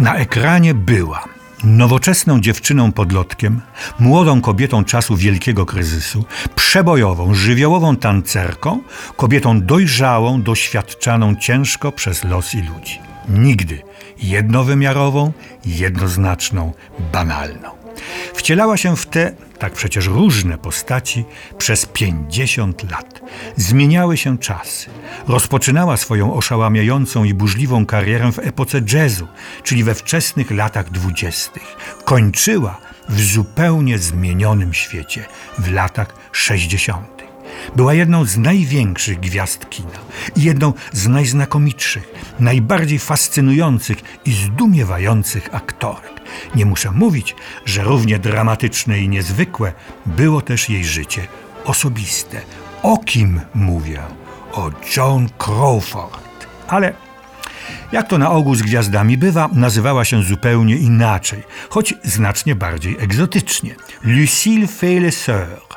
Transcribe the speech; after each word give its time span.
Na 0.00 0.16
ekranie 0.16 0.74
była 0.74 1.24
nowoczesną 1.64 2.40
dziewczyną 2.40 2.92
podlotkiem, 2.92 3.60
młodą 3.98 4.40
kobietą 4.40 4.84
czasu 4.84 5.16
wielkiego 5.16 5.66
kryzysu, 5.66 6.24
przebojową, 6.54 7.34
żywiołową 7.34 7.96
tancerką, 7.96 8.80
kobietą 9.16 9.60
dojrzałą, 9.60 10.42
doświadczaną 10.42 11.36
ciężko 11.36 11.92
przez 11.92 12.24
los 12.24 12.54
i 12.54 12.62
ludzi. 12.62 12.98
Nigdy 13.28 13.82
jednowymiarową, 14.22 15.32
jednoznaczną, 15.64 16.72
banalną. 17.12 17.85
Wcielała 18.34 18.76
się 18.76 18.96
w 18.96 19.06
te, 19.06 19.32
tak 19.58 19.72
przecież 19.72 20.06
różne 20.06 20.58
postaci 20.58 21.24
przez 21.58 21.86
50 21.86 22.90
lat. 22.90 23.20
Zmieniały 23.56 24.16
się 24.16 24.38
czasy. 24.38 24.90
Rozpoczynała 25.28 25.96
swoją 25.96 26.34
oszałamiającą 26.34 27.24
i 27.24 27.34
burzliwą 27.34 27.86
karierę 27.86 28.32
w 28.32 28.38
epoce 28.38 28.80
jazzu, 28.92 29.28
czyli 29.62 29.84
we 29.84 29.94
wczesnych 29.94 30.50
latach 30.50 30.90
dwudziestych. 30.90 31.76
Kończyła 32.04 32.80
w 33.08 33.20
zupełnie 33.20 33.98
zmienionym 33.98 34.74
świecie, 34.74 35.24
w 35.58 35.72
latach 35.72 36.14
60. 36.32 37.25
Była 37.76 37.94
jedną 37.94 38.24
z 38.24 38.36
największych 38.36 39.20
gwiazd 39.20 39.70
kina 39.70 39.98
i 40.36 40.42
jedną 40.42 40.72
z 40.92 41.08
najznakomitszych, 41.08 42.34
najbardziej 42.40 42.98
fascynujących 42.98 43.98
i 44.24 44.32
zdumiewających 44.32 45.54
aktorek. 45.54 46.20
Nie 46.54 46.66
muszę 46.66 46.90
mówić, 46.90 47.34
że 47.64 47.84
równie 47.84 48.18
dramatyczne 48.18 48.98
i 48.98 49.08
niezwykłe 49.08 49.72
było 50.06 50.40
też 50.40 50.70
jej 50.70 50.84
życie 50.84 51.26
osobiste. 51.64 52.40
O 52.82 52.98
kim 52.98 53.40
mówię? 53.54 54.02
O 54.52 54.70
Joan 54.96 55.28
Crawford. 55.38 56.46
Ale 56.68 56.92
jak 57.92 58.08
to 58.08 58.18
na 58.18 58.30
ogół 58.30 58.54
z 58.54 58.62
gwiazdami 58.62 59.18
bywa, 59.18 59.48
nazywała 59.52 60.04
się 60.04 60.22
zupełnie 60.22 60.76
inaczej, 60.76 61.42
choć 61.70 61.94
znacznie 62.04 62.54
bardziej 62.54 62.96
egzotycznie. 63.00 63.74
Lucille 64.02 64.66
Fay-les-Sœurs. 64.66 65.75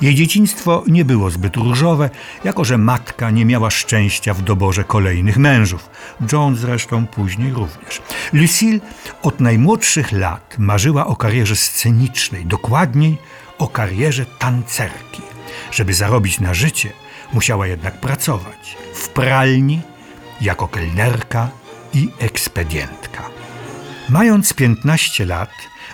Jej 0.00 0.14
dzieciństwo 0.14 0.84
nie 0.86 1.04
było 1.04 1.30
zbyt 1.30 1.56
różowe, 1.56 2.10
jako 2.44 2.64
że 2.64 2.78
matka 2.78 3.30
nie 3.30 3.44
miała 3.44 3.70
szczęścia 3.70 4.34
w 4.34 4.42
doborze 4.42 4.84
kolejnych 4.84 5.36
mężów. 5.36 5.90
John 6.32 6.56
zresztą 6.56 7.06
później 7.06 7.52
również. 7.52 8.02
Lucille 8.32 8.80
od 9.22 9.40
najmłodszych 9.40 10.12
lat 10.12 10.56
marzyła 10.58 11.06
o 11.06 11.16
karierze 11.16 11.56
scenicznej, 11.56 12.46
dokładniej 12.46 13.18
o 13.58 13.68
karierze 13.68 14.26
tancerki. 14.26 15.22
Żeby 15.70 15.94
zarobić 15.94 16.40
na 16.40 16.54
życie, 16.54 16.92
musiała 17.32 17.66
jednak 17.66 18.00
pracować 18.00 18.76
w 18.94 19.08
pralni, 19.08 19.80
jako 20.40 20.68
kelnerka 20.68 21.48
i 21.94 22.08
ekspedientka. 22.18 23.35
Mając 24.08 24.52
15 24.52 25.26
lat, 25.26 25.50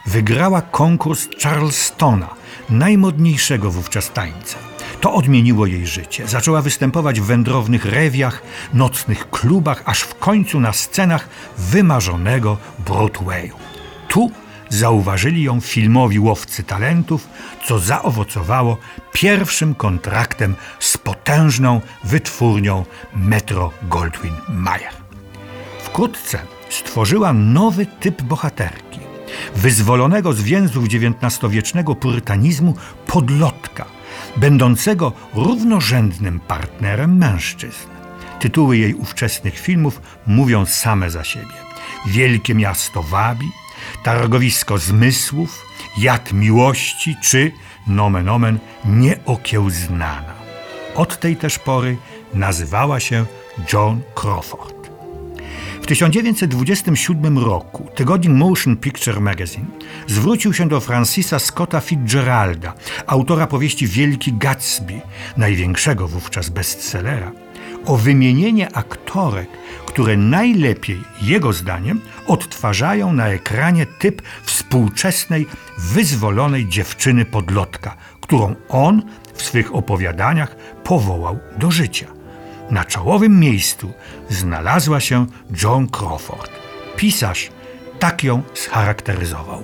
wygrała 0.07 0.63
konkurs 0.63 1.29
Charlestona– 1.43 2.29
najmodniejszego 2.71 3.71
wówczas 3.71 4.11
tańca. 4.11 4.59
To 5.01 5.15
odmieniło 5.15 5.67
jej 5.67 5.87
życie. 5.87 6.29
Zaczęła 6.29 6.63
występować 6.63 7.21
w 7.21 7.25
wędrownych 7.25 7.85
rewiach, 7.85 8.43
nocnych 8.75 9.31
klubach, 9.31 9.83
aż 9.85 10.01
w 10.01 10.15
końcu 10.15 10.61
na 10.61 10.73
scenach 10.73 11.29
wymarzonego 11.59 12.59
Broadwayu. 12.87 13.57
Tu 14.09 14.31
zauważyli 14.69 15.43
ją 15.43 15.61
filmowi 15.61 16.19
łowcy 16.19 16.63
talentów, 16.63 17.29
co 17.67 17.79
zaowocowało 17.79 18.77
pierwszym 19.13 19.75
kontraktem 19.75 20.55
z 20.79 20.99
potężną 20.99 21.81
wytwórnią 22.05 22.85
Metro 23.15 23.73
Goldwyn 23.83 24.35
Mayer. 24.49 24.93
Wkrótce 25.83 26.39
stworzyła 26.73 27.33
nowy 27.33 27.87
typ 27.87 28.23
bohaterki 28.23 29.01
wyzwolonego 29.57 30.33
z 30.33 30.43
więzów 30.43 30.85
XIX-wiecznego 30.85 31.95
purytanizmu 31.95 32.75
podlotka, 33.07 33.85
będącego 34.37 35.13
równorzędnym 35.35 36.41
partnerem 36.41 37.17
mężczyzn. 37.17 37.89
Tytuły 38.41 38.79
jej 38.79 38.95
ówczesnych 38.95 39.59
filmów 39.59 40.01
mówią 40.27 40.67
same 40.67 41.11
za 41.11 41.25
siebie. 41.25 41.55
Wielkie 42.07 42.55
miasto 42.55 43.03
wabi, 43.03 43.47
targowisko 44.05 44.79
zmysłów, 44.79 45.67
jad 45.99 46.33
miłości 46.33 47.17
czy, 47.23 47.53
nomen 47.87 48.29
omen, 48.29 48.59
nieokiełznana. 48.85 50.35
Od 50.95 51.21
tej 51.21 51.37
też 51.37 51.59
pory 51.59 51.97
nazywała 52.35 53.01
się 53.01 53.27
John 53.73 54.01
Crawford. 54.15 54.82
W 55.83 55.87
1927 55.87 57.39
roku 57.39 57.89
tygodnik 57.95 58.33
Motion 58.33 58.77
Picture 58.77 59.21
Magazine 59.21 59.67
zwrócił 60.07 60.53
się 60.53 60.69
do 60.69 60.81
Francisa 60.81 61.39
Scotta 61.39 61.81
Fitzgeralda, 61.81 62.75
autora 63.07 63.47
powieści 63.47 63.87
Wielki 63.87 64.33
Gatsby, 64.33 65.01
największego 65.37 66.09
wówczas 66.09 66.49
bestsellera, 66.49 67.33
o 67.87 67.97
wymienienie 67.97 68.77
aktorek, 68.77 69.49
które 69.87 70.17
najlepiej, 70.17 71.01
jego 71.23 71.53
zdaniem, 71.53 72.01
odtwarzają 72.27 73.13
na 73.13 73.29
ekranie 73.29 73.87
typ 73.87 74.23
współczesnej, 74.43 75.47
wyzwolonej 75.79 76.69
dziewczyny 76.69 77.25
podlotka, 77.25 77.97
którą 78.21 78.55
on 78.69 79.03
w 79.35 79.43
swych 79.43 79.75
opowiadaniach 79.75 80.57
powołał 80.85 81.39
do 81.59 81.71
życia. 81.71 82.22
Na 82.73 82.85
czołowym 82.85 83.41
miejscu 83.41 83.93
znalazła 84.29 85.01
się 85.01 85.27
Joan 85.63 85.89
Crawford. 85.89 86.51
Pisarz 86.97 87.51
tak 87.99 88.25
ją 88.25 88.43
scharakteryzował. 88.55 89.63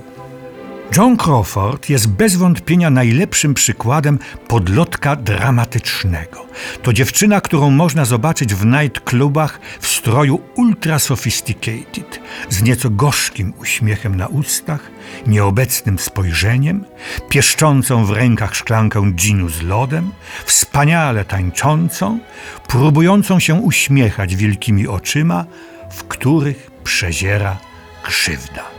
Joan 0.97 1.17
Crawford 1.17 1.89
jest 1.89 2.07
bez 2.07 2.35
wątpienia 2.35 2.89
najlepszym 2.89 3.53
przykładem 3.53 4.19
podlotka 4.47 5.15
dramatycznego. 5.15 6.45
To 6.83 6.93
dziewczyna, 6.93 7.41
którą 7.41 7.71
można 7.71 8.05
zobaczyć 8.05 8.53
w 8.53 8.65
nightclubach 8.65 9.59
w 9.79 9.87
stroju 9.87 10.41
ultra 10.55 10.99
sophisticated, 10.99 12.19
z 12.49 12.61
nieco 12.61 12.89
gorzkim 12.89 13.53
uśmiechem 13.59 14.15
na 14.15 14.27
ustach, 14.27 14.91
nieobecnym 15.27 15.99
spojrzeniem, 15.99 16.85
pieszczącą 17.29 18.05
w 18.05 18.11
rękach 18.11 18.55
szklankę 18.55 19.11
ginu 19.11 19.49
z 19.49 19.61
lodem, 19.61 20.11
wspaniale 20.45 21.25
tańczącą, 21.25 22.19
próbującą 22.67 23.39
się 23.39 23.53
uśmiechać 23.53 24.35
wielkimi 24.35 24.87
oczyma, 24.87 25.45
w 25.91 26.03
których 26.03 26.71
przeziera 26.83 27.57
krzywda. 28.03 28.78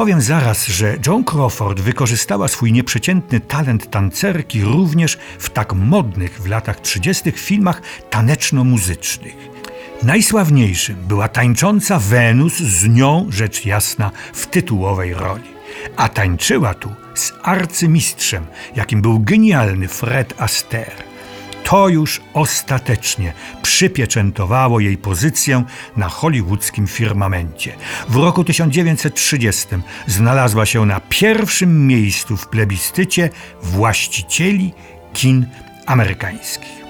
Powiem 0.00 0.20
zaraz, 0.20 0.66
że 0.66 0.96
Joan 1.06 1.24
Crawford 1.24 1.80
wykorzystała 1.80 2.48
swój 2.48 2.72
nieprzeciętny 2.72 3.40
talent 3.40 3.90
tancerki 3.90 4.62
również 4.62 5.18
w 5.38 5.50
tak 5.50 5.72
modnych 5.72 6.42
w 6.42 6.46
latach 6.46 6.80
30. 6.80 7.32
filmach 7.32 7.82
taneczno-muzycznych. 8.10 9.36
Najsławniejszym 10.02 10.96
była 11.08 11.28
tańcząca 11.28 11.98
Wenus 11.98 12.56
z 12.56 12.88
nią, 12.88 13.26
rzecz 13.30 13.66
jasna, 13.66 14.10
w 14.32 14.46
tytułowej 14.46 15.14
roli. 15.14 15.50
A 15.96 16.08
tańczyła 16.08 16.74
tu 16.74 16.90
z 17.14 17.32
arcymistrzem, 17.42 18.46
jakim 18.76 19.02
był 19.02 19.20
genialny 19.20 19.88
Fred 19.88 20.34
Astaire 20.38 21.09
to 21.64 21.88
już 21.88 22.20
ostatecznie 22.34 23.32
przypieczętowało 23.62 24.80
jej 24.80 24.96
pozycję 24.96 25.64
na 25.96 26.08
hollywoodzkim 26.08 26.86
firmamencie. 26.86 27.76
W 28.08 28.16
roku 28.16 28.44
1930 28.44 29.66
znalazła 30.06 30.66
się 30.66 30.86
na 30.86 31.00
pierwszym 31.00 31.86
miejscu 31.86 32.36
w 32.36 32.48
plebiscycie 32.48 33.30
właścicieli 33.62 34.72
kin 35.12 35.46
amerykańskich. 35.86 36.80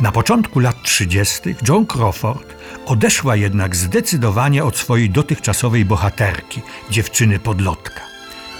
Na 0.00 0.12
początku 0.12 0.60
lat 0.60 0.82
30. 0.82 1.40
Joan 1.68 1.86
Crawford 1.86 2.54
odeszła 2.86 3.36
jednak 3.36 3.76
zdecydowanie 3.76 4.64
od 4.64 4.76
swojej 4.76 5.10
dotychczasowej 5.10 5.84
bohaterki, 5.84 6.62
dziewczyny 6.90 7.38
podlotka. 7.38 8.00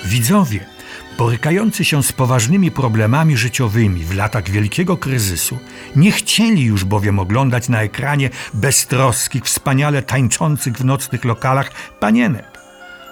Widzowie 0.05 0.74
borykający 1.19 1.85
się 1.85 2.03
z 2.03 2.13
poważnymi 2.13 2.71
problemami 2.71 3.37
życiowymi 3.37 4.05
w 4.05 4.15
latach 4.15 4.51
wielkiego 4.51 4.97
kryzysu, 4.97 5.59
nie 5.97 6.13
chcieli 6.13 6.63
już 6.63 6.85
bowiem 6.85 7.19
oglądać 7.19 7.69
na 7.69 7.83
ekranie 7.83 8.31
beztroskich, 8.55 9.45
wspaniale 9.45 10.03
tańczących 10.03 10.77
w 10.77 10.85
nocnych 10.85 11.25
lokalach 11.25 11.73
panienek. 12.01 12.59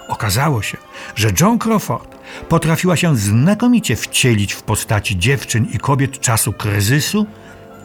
Okazało 0.07 0.61
się, 0.61 0.77
że 1.15 1.31
Joan 1.39 1.59
Crawford 1.59 2.15
potrafiła 2.49 2.95
się 2.95 3.17
znakomicie 3.17 3.95
wcielić 3.95 4.53
w 4.53 4.63
postaci 4.63 5.19
dziewczyn 5.19 5.67
i 5.73 5.77
kobiet 5.77 6.19
czasu 6.19 6.53
kryzysu 6.53 7.25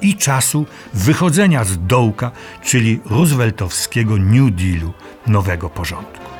i 0.00 0.16
czasu 0.16 0.66
wychodzenia 0.94 1.64
z 1.64 1.86
dołka, 1.86 2.30
czyli 2.62 3.00
rooseveltowskiego 3.06 4.16
New 4.16 4.54
Dealu, 4.54 4.92
nowego 5.26 5.70
porządku. 5.70 6.37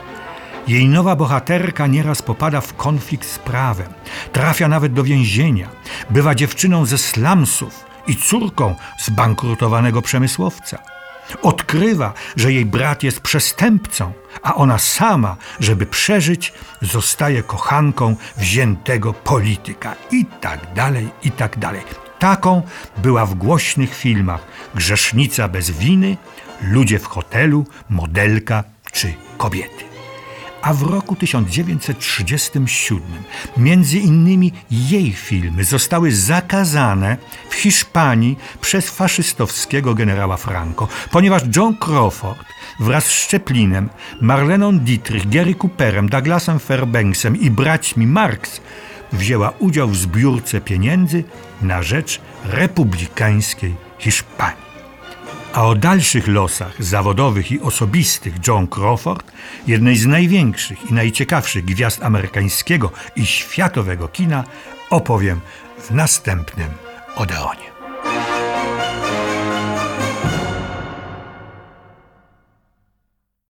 Jej 0.69 0.89
nowa 0.89 1.17
bohaterka 1.17 1.87
nieraz 1.87 2.23
popada 2.23 2.61
w 2.61 2.75
konflikt 2.75 3.29
z 3.29 3.39
prawem, 3.39 3.87
trafia 4.33 4.69
nawet 4.69 4.93
do 4.93 5.05
więzienia, 5.05 5.69
bywa 6.11 6.35
dziewczyną 6.35 6.87
ze 6.87 6.99
slumsów 6.99 7.85
i 8.07 8.17
córką 8.17 8.75
zbankrutowanego 8.99 10.03
przemysłowca. 10.03 10.79
Odkrywa, 11.43 12.13
że 12.37 12.53
jej 12.53 12.67
brat 12.67 13.03
jest 13.03 13.21
przestępcą, 13.21 14.13
a 14.43 14.55
ona 14.55 14.79
sama, 14.79 15.37
żeby 15.61 15.87
przeżyć, 15.87 16.53
zostaje 16.83 17.43
kochanką 17.43 18.17
wziętego 18.37 19.13
polityka. 19.13 19.95
I 20.11 20.27
tak 20.41 20.75
dalej, 20.75 21.09
i 21.23 21.31
tak 21.31 21.59
dalej. 21.59 21.83
Taką 22.19 22.63
była 22.97 23.27
w 23.27 23.35
głośnych 23.35 23.95
filmach 23.95 24.41
Grzesznica 24.75 25.49
bez 25.49 25.71
winy, 25.71 26.17
Ludzie 26.63 26.99
w 26.99 27.07
hotelu, 27.07 27.67
Modelka 27.89 28.65
czy 28.93 29.15
Kobiety. 29.39 29.88
A 30.63 30.75
w 30.75 30.83
roku 30.83 31.17
1937 31.17 33.03
między 33.57 33.99
innymi 33.99 34.53
jej 34.71 35.13
filmy 35.13 35.65
zostały 35.65 36.13
zakazane 36.13 37.17
w 37.51 37.55
Hiszpanii 37.55 38.39
przez 38.61 38.91
faszystowskiego 38.91 39.95
generała 39.95 40.37
Franco, 40.37 40.89
ponieważ 41.11 41.43
John 41.57 41.77
Crawford 41.77 42.45
wraz 42.81 43.05
z 43.05 43.11
Szczeplinem, 43.11 43.89
Marleną 44.21 44.79
Dietrich, 44.79 45.29
Gary 45.29 45.55
Cooperem, 45.55 46.09
Douglasem 46.09 46.59
Fairbanksem 46.59 47.37
i 47.37 47.51
braćmi 47.51 48.07
Marx 48.07 48.61
wzięła 49.13 49.53
udział 49.59 49.89
w 49.89 49.97
zbiórce 49.97 50.61
pieniędzy 50.61 51.25
na 51.63 51.83
rzecz 51.83 52.21
republikańskiej 52.45 53.75
Hiszpanii. 53.99 54.68
A 55.53 55.67
o 55.67 55.75
dalszych 55.75 56.29
losach 56.29 56.85
zawodowych 56.85 57.53
i 57.53 57.61
osobistych 57.61 58.35
John 58.47 58.67
Crawford, 58.67 59.33
jednej 59.67 59.97
z 59.97 60.07
największych 60.07 60.91
i 60.91 60.95
najciekawszych 60.95 61.65
gwiazd 61.65 62.03
amerykańskiego 62.03 62.91
i 63.17 63.27
światowego 63.27 64.09
kina, 64.09 64.45
opowiem 64.91 65.41
w 65.79 65.91
następnym 65.91 66.69
Odeonie. 67.17 67.78